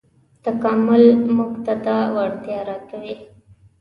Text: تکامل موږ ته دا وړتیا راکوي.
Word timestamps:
تکامل 0.43 1.03
موږ 1.35 1.53
ته 1.65 1.73
دا 1.85 1.97
وړتیا 2.15 2.59
راکوي. 2.69 3.15